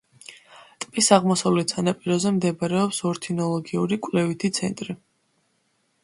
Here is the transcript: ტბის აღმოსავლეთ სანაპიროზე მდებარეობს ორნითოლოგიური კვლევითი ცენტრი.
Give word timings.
ტბის 0.83 1.09
აღმოსავლეთ 1.17 1.73
სანაპიროზე 1.75 2.31
მდებარეობს 2.37 3.01
ორნითოლოგიური 3.09 3.99
კვლევითი 4.07 4.51
ცენტრი. 4.59 4.97